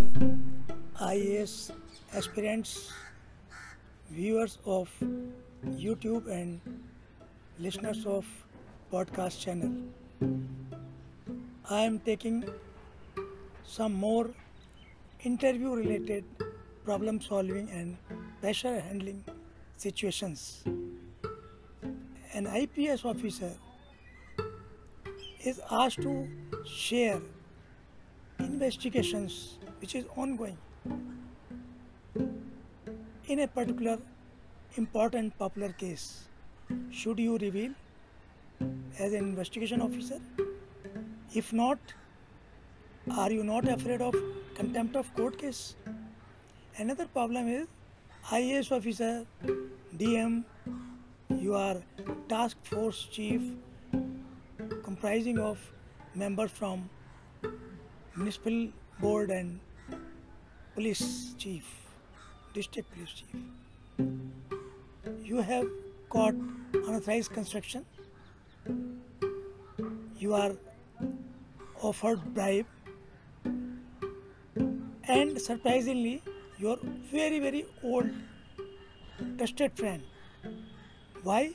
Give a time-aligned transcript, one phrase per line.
[0.00, 0.38] dear
[1.00, 1.72] IAS
[2.14, 2.92] aspirants,
[4.10, 4.88] viewers of
[5.66, 6.60] YouTube and
[7.58, 8.26] listeners of
[8.92, 9.72] podcast channel.
[11.68, 12.44] I am taking
[13.64, 14.30] some more
[15.24, 16.24] interview related
[16.84, 17.96] problem solving and
[18.40, 19.24] pressure handling
[19.76, 20.64] situations.
[22.32, 23.52] An IPS officer
[25.44, 26.28] is asked to
[26.64, 27.20] share
[28.38, 30.58] investigations which is ongoing
[33.26, 33.98] in a particular
[34.76, 36.24] important popular case.
[36.90, 37.72] Should you reveal
[38.98, 40.20] as an investigation officer?
[41.34, 41.78] If not,
[43.16, 44.14] are you not afraid of
[44.54, 45.74] contempt of court case?
[46.76, 47.66] Another problem is
[48.30, 49.26] IAS officer,
[49.96, 50.44] DM,
[51.38, 51.76] you are
[52.28, 53.42] task force chief
[54.84, 55.58] comprising of
[56.14, 56.88] members from
[58.16, 58.68] municipal
[59.00, 59.60] board and
[60.80, 61.64] police chief,
[62.54, 63.40] district police chief.
[65.22, 65.66] You have
[66.08, 66.32] got
[66.72, 67.84] unauthorized construction.
[70.18, 70.52] You are
[71.82, 72.64] offered bribe
[75.16, 76.22] and surprisingly
[76.58, 76.78] your
[77.10, 78.08] very very old
[79.36, 80.02] trusted friend
[81.24, 81.50] why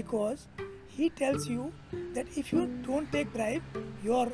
[0.00, 0.48] because
[0.96, 1.72] he tells you
[2.18, 3.62] that if you don't take bribe
[4.02, 4.26] your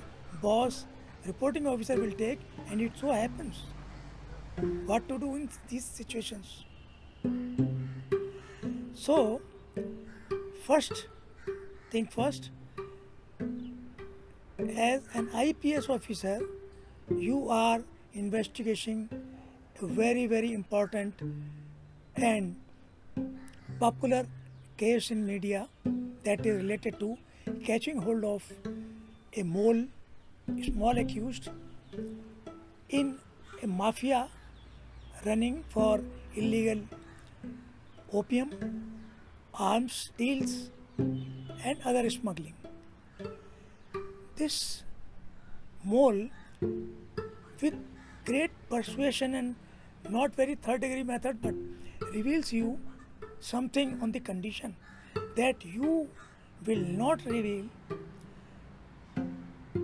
[0.47, 0.87] boss
[1.27, 3.63] reporting officer will take and it so happens
[4.87, 6.65] what to do in these situations?
[8.95, 9.41] So
[10.67, 11.07] first
[11.91, 12.51] thing first
[14.77, 16.41] as an ips officer
[17.29, 17.81] you are
[18.23, 19.09] investigating
[19.81, 21.25] a very very important
[22.17, 22.57] and
[23.81, 24.27] popular
[24.77, 25.67] case in media
[26.25, 27.17] that is related to
[27.65, 28.53] catching hold of
[29.37, 29.85] a mole
[30.69, 31.49] small accused
[32.89, 33.17] in
[33.63, 34.29] a mafia
[35.25, 36.01] running for
[36.35, 36.81] illegal
[38.13, 38.51] opium
[39.55, 42.55] arms deals and other smuggling.
[44.37, 44.85] This
[45.85, 46.29] mole
[46.61, 47.75] with
[48.25, 49.55] great persuasion and
[50.09, 51.55] not very third degree method but
[52.15, 52.79] reveals you
[53.41, 54.77] something on the condition
[55.37, 56.09] that you
[56.67, 57.67] will not reveal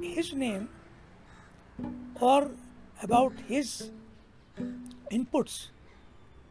[0.01, 0.69] his name
[2.21, 2.51] or
[3.03, 3.91] about his
[5.13, 5.69] inputs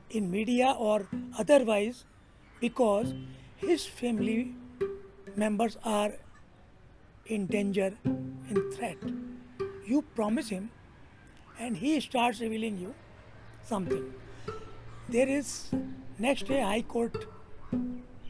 [0.09, 1.07] in media or
[1.37, 2.05] otherwise
[2.59, 3.13] because
[3.57, 4.53] his family
[5.35, 6.13] members are
[7.25, 8.97] in danger in threat.
[9.85, 10.69] You promise him
[11.59, 12.93] and he starts revealing you
[13.63, 14.13] something.
[15.09, 15.69] There is
[16.19, 17.25] next day high court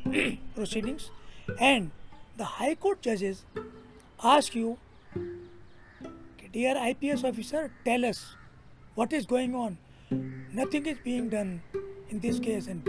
[0.56, 1.12] proceedings
[1.60, 1.92] and
[2.38, 3.46] the high court judges
[4.24, 4.78] ask you
[6.52, 8.36] dear ips officer tell us
[8.96, 9.78] what is going on
[10.10, 11.62] nothing is being done
[12.10, 12.88] in this case and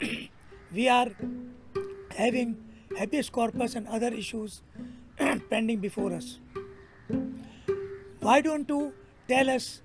[0.72, 1.08] we are
[2.16, 2.56] having
[2.98, 4.62] habeas corpus and other issues
[5.50, 6.38] pending before us.
[8.20, 8.92] Why don't you
[9.28, 9.82] tell us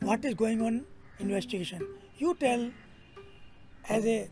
[0.00, 0.84] what is going on
[1.18, 1.86] investigation?
[2.18, 2.70] You tell
[3.88, 4.28] as a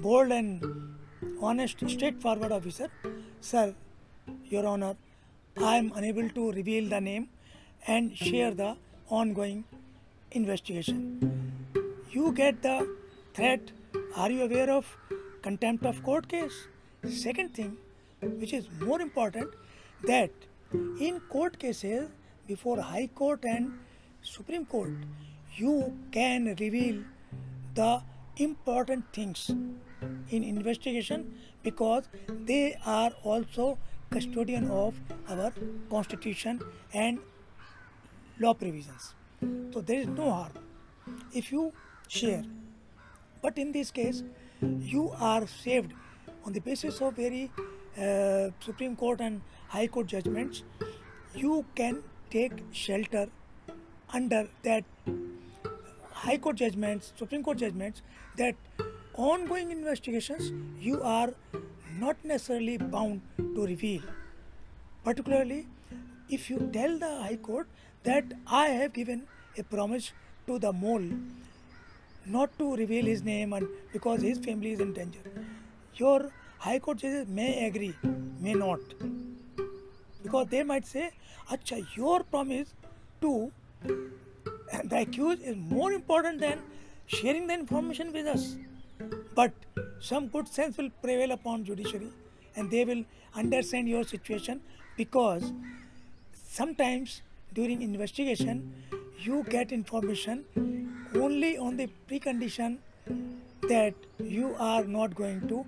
[0.00, 0.96] bold and
[1.40, 2.88] honest straightforward officer
[3.40, 3.74] sir
[4.52, 4.94] your honor
[5.70, 7.28] i am unable to reveal the name
[7.86, 8.70] and share the
[9.08, 9.64] ongoing
[10.30, 11.52] investigation.
[12.10, 12.88] You get the
[13.34, 13.72] threat.
[14.16, 14.86] Are you aware of
[15.42, 16.68] contempt of court case?
[17.08, 17.76] Second thing
[18.20, 19.50] which is more important
[20.04, 20.30] that
[21.00, 22.08] in court cases
[22.46, 23.72] before high court and
[24.22, 24.92] supreme court
[25.56, 27.02] you can reveal
[27.74, 28.00] the
[28.38, 29.50] important things
[30.30, 32.08] in investigation because
[32.44, 33.78] they are also
[34.10, 34.94] custodian of
[35.28, 35.52] our
[35.90, 36.60] constitution
[36.92, 37.18] and
[38.38, 39.14] law provisions
[39.72, 40.52] so there is no harm
[41.32, 41.72] if you
[42.08, 42.44] share.
[43.42, 44.22] But in this case
[44.62, 45.92] you are saved
[46.44, 47.50] on the basis of very
[47.98, 50.62] uh, supreme court and high court judgments.
[51.34, 53.28] You can take shelter
[54.12, 54.84] under that
[56.10, 58.02] high court judgments supreme court judgments
[58.36, 58.54] that
[59.14, 61.32] ongoing investigations you are
[61.98, 64.02] not necessarily bound to reveal.
[65.04, 65.66] Particularly
[66.28, 67.68] if you tell the high court
[68.04, 69.22] that i have given
[69.58, 70.12] a promise
[70.46, 71.08] to the mole
[72.26, 75.20] not to reveal his name and because his family is in danger.
[75.94, 77.94] Your high court judges may agree
[78.40, 78.80] may not.
[80.22, 81.10] Because they might say
[81.50, 82.74] acha your promise
[83.20, 83.52] to
[84.84, 86.60] the accused is more important than
[87.06, 88.56] sharing the information with us.
[89.34, 89.52] But
[90.00, 92.10] some good sense will prevail upon judiciary
[92.56, 93.04] and they will
[93.34, 94.60] understand your situation
[94.96, 95.52] because
[96.32, 98.72] sometimes during investigation,
[99.18, 100.44] you get information
[101.14, 102.78] only on the precondition
[103.68, 105.64] that you are not going to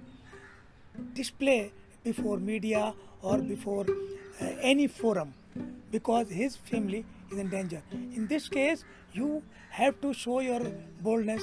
[1.14, 1.72] display
[2.04, 3.86] before media or before
[4.40, 5.34] uh, any forum
[5.90, 7.82] because his family is in danger.
[7.92, 10.60] In this case, you have to show your
[11.00, 11.42] boldness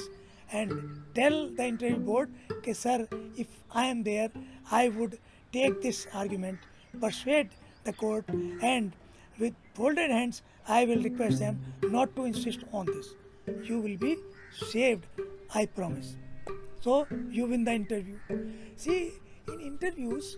[0.52, 4.30] and tell the interview board, okay, sir, if I am there,
[4.70, 5.18] I would
[5.52, 6.58] take this argument,
[7.00, 7.48] persuade
[7.84, 8.24] the court,
[8.62, 8.92] and
[9.38, 13.14] with folded hands, I will request them not to insist on this.
[13.62, 14.16] You will be
[14.70, 15.06] saved,
[15.54, 16.16] I promise.
[16.80, 18.18] So you win the interview.
[18.76, 19.12] See,
[19.48, 20.36] in interviews,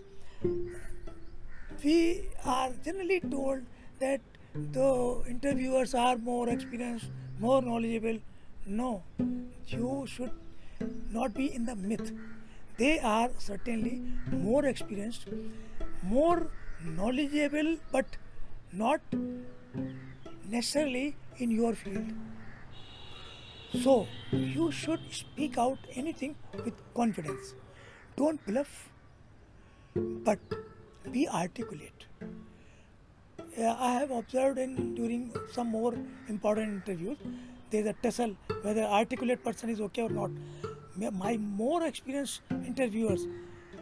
[1.83, 3.61] we are generally told
[3.99, 4.21] that
[4.53, 7.07] the interviewers are more experienced,
[7.39, 8.19] more knowledgeable.
[8.65, 9.03] No,
[9.67, 10.31] you should
[11.11, 12.11] not be in the myth.
[12.77, 14.01] They are certainly
[14.31, 15.27] more experienced,
[16.03, 16.47] more
[16.83, 18.05] knowledgeable, but
[18.71, 19.01] not
[20.49, 22.11] necessarily in your field.
[23.83, 26.35] So, you should speak out anything
[26.65, 27.53] with confidence.
[28.17, 28.89] Don't bluff,
[29.95, 30.39] but
[31.11, 32.05] be articulate.
[33.57, 35.93] Yeah, I have observed in during some more
[36.27, 37.17] important interviews,
[37.69, 40.31] there is a tussle whether articulate person is okay or not.
[40.95, 43.27] My- more experienced interviewers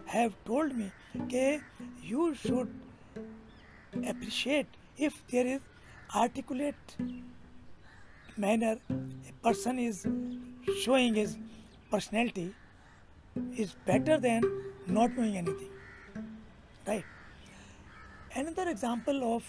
[0.06, 1.62] have told me that
[2.04, 2.69] you should
[3.94, 4.68] appreciate
[4.98, 5.62] if there is
[6.16, 6.95] articulate
[8.38, 10.06] manner a person is
[10.84, 11.38] showing his
[11.92, 12.54] personality
[13.56, 14.42] is better than
[14.88, 15.72] not knowing anything
[16.88, 17.06] right
[18.36, 19.44] another example of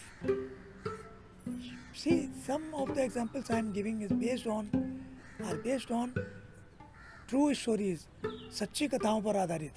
[1.93, 4.71] see some of the examples i am giving is based on
[5.45, 6.15] are based on
[7.29, 8.07] true stories
[8.59, 9.75] सच्ची कथाओं पर आधारित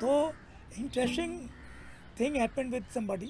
[0.00, 0.12] तो
[0.78, 1.32] interesting
[2.22, 3.28] thing happened with somebody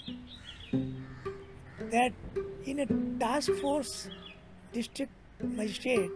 [1.93, 2.13] that
[2.73, 2.87] in a
[3.23, 3.93] task force
[4.73, 6.11] district magistrate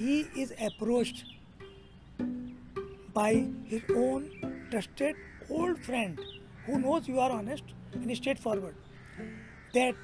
[0.00, 1.22] he is approached
[3.20, 3.30] by
[3.70, 4.26] his own
[4.74, 5.22] trusted
[5.60, 6.20] old friend
[6.66, 8.76] who knows you are honest and straightforward
[9.78, 9.94] that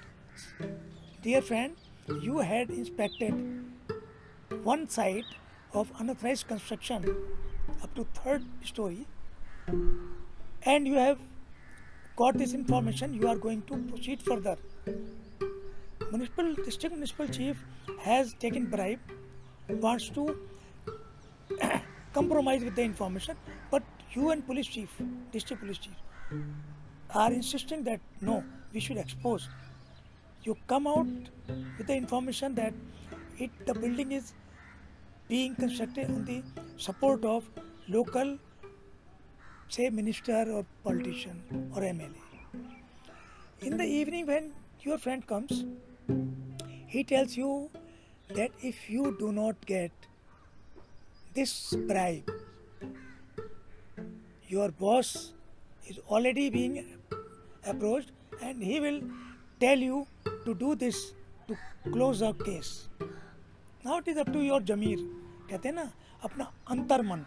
[1.29, 3.35] dear friend you had inspected
[4.73, 5.39] one site
[5.83, 7.09] of unauthorized construction
[7.83, 9.07] up to third story
[10.63, 11.19] and you have
[12.17, 14.57] got this information you are going to proceed further.
[16.11, 17.65] Municipal district municipal chief
[18.01, 18.99] has taken bribe
[19.69, 20.37] wants to
[22.13, 23.37] compromise with the information
[23.71, 23.83] but
[24.13, 24.97] you and police chief
[25.33, 26.39] district police chief
[27.15, 29.49] are insisting that no we should expose.
[30.43, 31.07] You come out
[31.47, 32.75] with the information that
[33.39, 34.33] it the building is
[35.29, 36.43] being constructed on the
[36.77, 37.49] support of
[37.89, 38.39] local
[39.73, 44.53] से minister और politician और M L A in the evening when
[44.87, 45.63] your friend comes
[46.93, 47.69] he tells you
[48.37, 50.07] that if you do not get
[51.35, 52.25] this bribe
[54.53, 55.35] your boss
[55.91, 58.13] is already being approach
[58.43, 59.01] and he will
[59.61, 61.05] tell you to do this
[61.49, 61.55] to
[61.93, 62.89] close a case
[63.85, 64.99] now it is up to your जमीर
[65.51, 65.93] कहते हैं ना,
[66.23, 67.25] अपना अंतर मन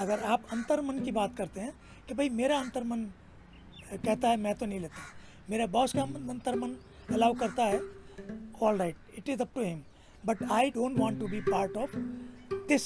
[0.00, 1.72] अगर आप अंतर्मन की बात करते हैं
[2.08, 3.04] कि भाई मेरा अंतर्मन
[3.94, 5.02] कहता है, मैं तो नहीं लेता।
[5.50, 6.76] मेरा बॉस का अं-, अंतर्मन
[7.12, 7.80] अलाउ करता है।
[8.62, 9.82] All right it is up to him
[10.26, 11.96] but I don't want to be part of
[12.68, 12.84] this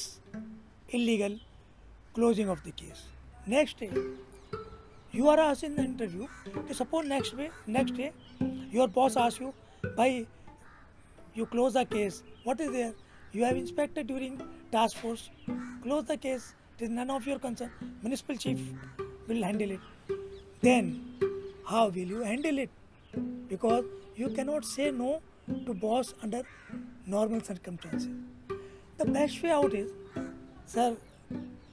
[0.95, 1.39] illegal
[2.15, 3.05] closing of the case
[3.49, 3.91] next day
[5.15, 6.27] you are us in the interview
[6.69, 8.13] कि suppose next day next day
[8.75, 9.49] your boss us you
[9.85, 10.27] भाई
[11.39, 12.95] you close the case what is there
[13.37, 14.39] you have inspected during
[14.73, 17.73] task force close the case It is none of your concern.
[18.03, 19.05] Municipal chief hmm.
[19.27, 19.81] will handle it.
[20.61, 20.85] Then,
[21.67, 22.71] how will you handle it?
[23.49, 25.21] Because you cannot say no
[25.67, 26.43] to boss under
[27.05, 28.07] normal circumstances.
[28.97, 29.91] The best way out is,
[30.67, 30.97] sir,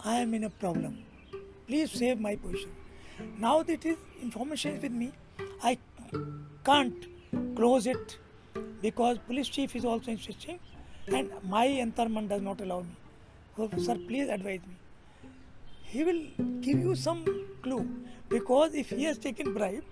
[0.03, 0.97] I am in a problem.
[1.67, 2.71] Please save my position.
[3.37, 5.11] Now that is information is with me,
[5.61, 5.77] I
[6.63, 7.05] can't
[7.55, 8.17] close it
[8.81, 10.59] because police chief is also insisting
[11.07, 12.95] and my antarman does not allow me.
[13.55, 14.75] So, sir, please advise me.
[15.87, 16.23] He will
[16.61, 17.23] give you some
[17.61, 17.87] clue
[18.29, 19.83] because if he has taken bribe,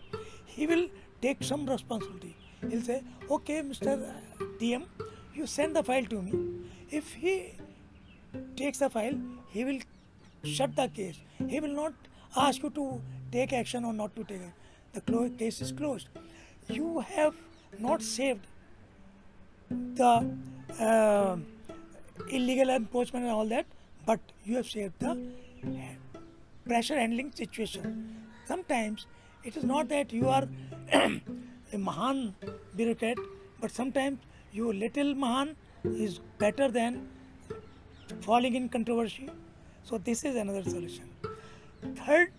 [0.45, 0.87] he will
[1.21, 2.35] take some responsibility.
[2.69, 4.11] He'll say, okay, Mr.
[4.59, 4.85] DM,
[5.33, 6.33] you send the file to me.
[6.89, 7.53] If he
[8.55, 9.17] takes the file,
[9.49, 9.79] he will
[10.43, 11.19] shut the case.
[11.47, 11.93] He will not
[12.35, 14.53] ask you to take action or not to take action.
[14.93, 16.07] The case is closed.
[16.67, 17.33] You have
[17.79, 18.45] not saved
[19.69, 20.29] the
[20.79, 21.37] uh,
[22.29, 23.65] illegal enforcement and all that,
[24.05, 25.17] but you have saved the
[26.65, 28.15] pressure handling situation.
[28.45, 29.05] Sometimes
[29.43, 30.47] It is not that you are
[30.93, 32.33] a Mahan
[32.77, 33.17] bureaucrat,
[33.59, 34.19] but sometimes
[34.53, 37.09] your little Mahan is better than
[38.21, 39.29] falling in controversy.
[39.83, 41.09] So this is another solution.
[42.05, 42.31] Third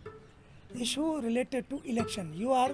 [0.81, 2.33] issue related to election.
[2.35, 2.71] You are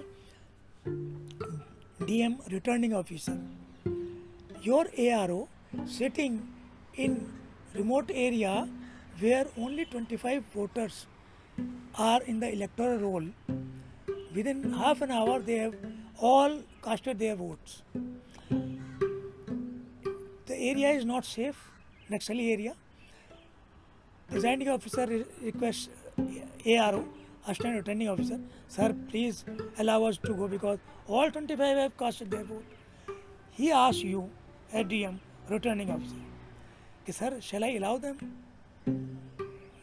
[1.99, 3.37] DM returning officer.
[4.61, 5.49] Your ARO
[5.85, 6.47] sitting
[6.95, 7.33] in
[7.75, 8.69] remote area
[9.19, 11.07] where only 25 voters
[11.95, 13.25] are in the electoral roll.
[14.33, 15.75] Within half an hour they have
[16.17, 17.81] all casted their votes.
[20.45, 21.71] The area is not safe,
[22.09, 22.75] Naxali area.
[24.29, 25.89] Presiding officer requests
[26.65, 27.05] ARO,
[27.45, 29.43] Assistant Returning Officer, sir, please
[29.77, 32.63] allow us to go because all 25 have casted their vote.
[33.51, 34.29] He asks you,
[34.73, 36.21] ADM, Returning Officer,
[37.03, 38.17] "Okay, sir, shall I allow them?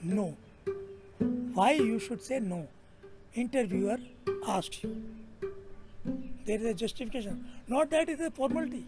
[0.03, 0.37] No.
[1.55, 2.67] Why you should say no?
[3.35, 3.99] Interviewer
[4.47, 5.03] asks you.
[6.45, 7.45] There is a justification.
[7.67, 8.87] Not that it is a formality.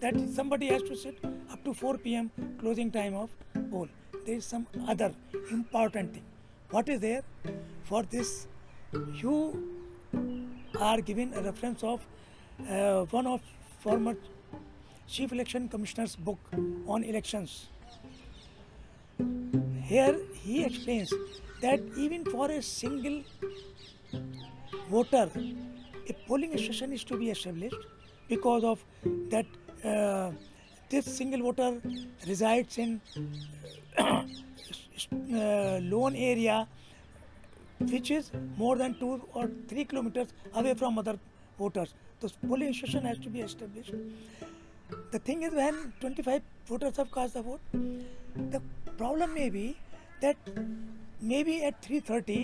[0.00, 1.18] That somebody has to sit
[1.52, 2.30] up to 4 p.m.
[2.60, 3.30] closing time of
[3.70, 3.88] poll.
[4.26, 5.12] There is some other
[5.50, 6.24] important thing.
[6.70, 7.22] What is there?
[7.84, 8.46] For this,
[9.14, 9.68] you
[10.78, 12.06] are given a reference of
[12.68, 13.40] uh, one of
[13.80, 14.16] former
[15.06, 16.38] Chief Election Commissioner's book
[16.86, 17.68] on elections.
[19.88, 21.12] Here he explains
[21.62, 23.22] that even for a single
[24.90, 25.30] voter,
[26.08, 27.86] a polling station is to be established
[28.28, 28.84] because of
[29.30, 29.46] that
[29.84, 30.30] uh,
[30.90, 31.80] this single voter
[32.26, 33.00] resides in
[33.96, 34.24] uh,
[35.92, 36.66] lone area
[37.80, 41.18] which is more than two or three kilometers away from other
[41.58, 41.94] voters.
[42.20, 43.94] The polling station has to be established.
[45.12, 48.60] The thing is, when 25 voters have cast the vote, the
[48.98, 49.66] problem may be
[50.20, 50.36] that
[51.32, 52.38] maybe at 3:30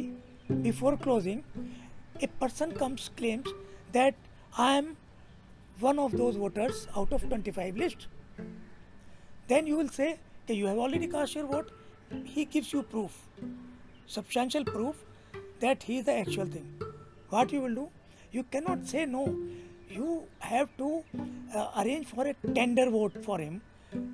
[0.67, 1.43] before closing,
[2.27, 3.55] a person comes claims
[3.93, 4.15] that
[4.67, 4.97] I am
[5.87, 8.07] one of those voters out of 25 list.
[9.49, 10.11] Then you will say
[10.47, 11.73] that you have already cast your vote.
[12.37, 13.19] He gives you proof,
[14.07, 15.05] substantial proof
[15.65, 16.69] that he is the actual thing.
[17.31, 17.89] What you will do?
[18.31, 19.25] You cannot say no.
[19.91, 21.05] You have to
[21.55, 23.61] uh, arrange for a tender vote for him,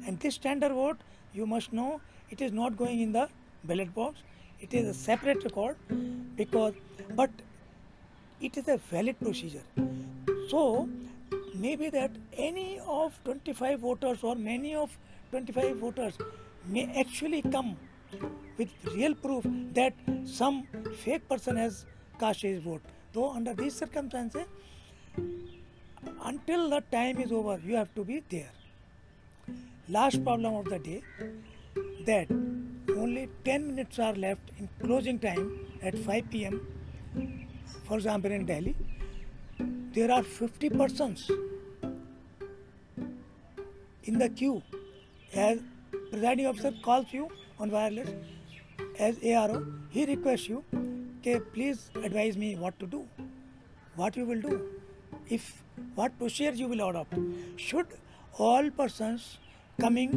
[0.06, 0.98] and this tender vote
[1.34, 3.28] you must know it is not going in the
[3.64, 4.22] ballot box.
[4.60, 5.04] It is a hmm.
[5.04, 5.76] separate record
[6.36, 6.74] because,
[7.14, 7.30] but
[8.40, 9.62] it is a valid procedure.
[10.48, 10.88] So
[11.54, 14.96] maybe that any of 25 voters or many of
[15.30, 16.18] 25 voters
[16.66, 17.76] may actually come
[18.58, 19.44] with real proof
[19.74, 19.94] that
[20.24, 20.66] some
[21.04, 21.86] fake person has
[22.18, 22.82] cast his vote.
[23.12, 24.46] Though under these circumstances,
[26.24, 28.50] until the time is over, you have to be there.
[29.94, 31.02] Last problem of the day
[32.06, 32.28] that
[32.96, 36.60] only 10 minutes are left in closing time at 5 pm.
[37.88, 38.76] For example, in Delhi,
[39.92, 41.28] there are 50 persons
[44.04, 44.62] in the queue.
[45.34, 45.58] As
[46.12, 47.28] presiding officer calls you
[47.58, 48.10] on wireless
[48.96, 50.62] as ARO, he requests you,
[51.18, 53.08] okay, please advise me what to do,
[53.96, 54.62] what you will do,
[55.28, 55.64] if
[55.96, 57.14] what procedure you will adopt.
[57.56, 57.88] Should
[58.38, 59.38] all persons
[59.80, 60.10] coming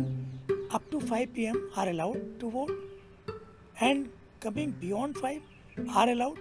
[0.77, 2.72] up to 5 pm are allowed to vote
[3.79, 4.10] and
[4.46, 5.41] coming beyond 5
[5.96, 6.38] are allowed?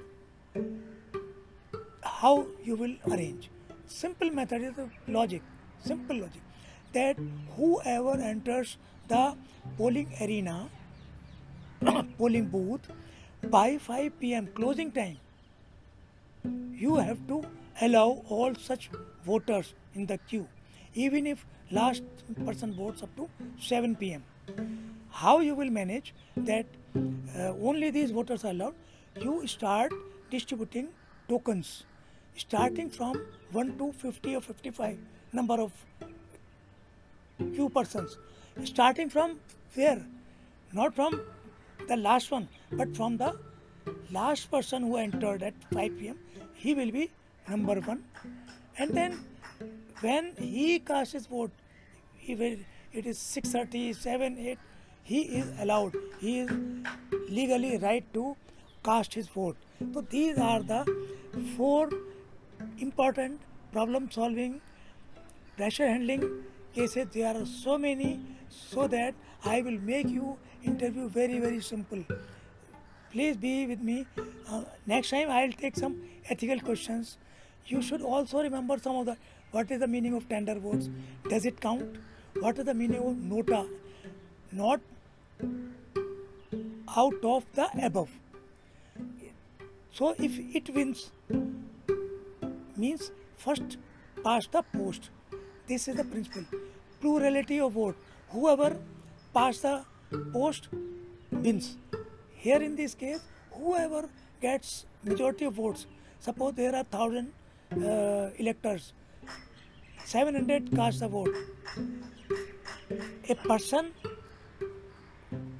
[2.02, 3.48] How you will arrange?
[3.86, 4.74] Simple method is
[5.06, 5.42] logic,
[5.84, 6.42] simple logic
[6.92, 7.16] that
[7.56, 8.76] whoever enters
[9.08, 9.34] the
[9.78, 10.68] polling arena,
[12.18, 12.90] polling booth
[13.50, 15.18] by 5 pm closing time,
[16.74, 17.44] you have to
[17.80, 18.90] allow all such
[19.24, 20.48] voters in the queue,
[20.94, 22.02] even if last
[22.44, 23.28] person votes up to
[23.60, 24.22] 7 pm.
[25.10, 28.74] How you will manage that uh, only these voters are allowed?
[29.20, 29.92] You start
[30.30, 30.88] distributing
[31.28, 31.84] tokens,
[32.36, 34.98] starting from 1 to 50 or 55
[35.32, 35.72] number of
[37.54, 38.18] few persons
[38.64, 39.38] starting from
[39.74, 40.00] where
[40.72, 41.20] not from
[41.88, 43.30] the last one but from the
[44.10, 46.18] last person who entered at 5 pm
[46.54, 47.10] he will be
[47.48, 48.04] number one
[48.78, 49.18] and then
[50.00, 51.50] when he casts his vote
[52.28, 52.56] will,
[52.92, 54.58] it is 6.30 7 8
[55.04, 55.96] he is allowed.
[56.20, 56.50] He is
[57.28, 58.36] legally right to
[58.84, 59.56] cast his vote.
[59.92, 60.84] So these are the
[61.56, 61.90] four
[62.78, 63.40] important
[63.72, 64.60] problem solving
[65.56, 67.08] pressure handling cases.
[67.12, 69.14] There are so many so that
[69.44, 72.04] i will make you interview very very simple.
[73.10, 74.06] Please be with me.
[74.48, 77.18] Uh, next time i'll take some ethical questions.
[77.66, 79.16] You should also remember some of the
[79.50, 80.88] what is the meaning of tender votes?
[81.28, 81.98] Does it count
[82.40, 83.66] what is the meaning of nota
[84.50, 84.80] not
[86.96, 88.10] out of the above
[89.92, 91.10] so if it wins
[92.76, 93.76] means first
[94.24, 95.10] past the post.
[95.66, 96.44] This is the principle.
[97.00, 97.96] Plurality of vote.
[98.30, 98.76] Whoever
[99.34, 99.84] pass the
[100.32, 100.68] post
[101.30, 101.76] wins.
[102.34, 103.20] Here in this case,
[103.52, 104.08] whoever
[104.40, 105.86] gets majority of votes,
[106.20, 107.32] suppose there are thousand
[107.72, 108.92] uh, electors,
[110.04, 111.34] 700 cast the vote.
[113.28, 113.92] A person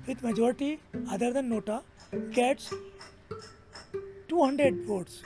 [0.06, 1.82] with majority other than nota
[2.30, 2.72] gets
[4.28, 5.22] 200 votes.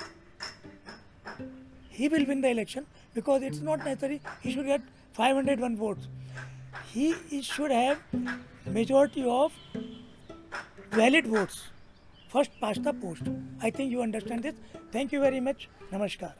[1.88, 4.82] He will win the election because it's not necessary he should get
[5.14, 6.08] 501 votes.
[6.92, 7.98] He, he should have
[8.66, 9.52] majority of
[10.90, 11.62] valid votes.
[12.28, 13.22] First past the post.
[13.62, 14.54] I think you understand this.
[14.92, 15.68] Thank you very much.
[15.92, 16.32] Namaskar.